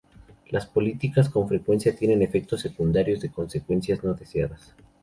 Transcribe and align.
Las 0.49 0.65
políticas 0.65 1.29
con 1.29 1.47
frecuencia 1.47 1.95
tienen 1.95 2.23
efectos 2.23 2.61
secundarios 2.61 3.21
de 3.21 3.29
consecuencias 3.29 4.03
no 4.03 4.15
deseadas. 4.15 4.73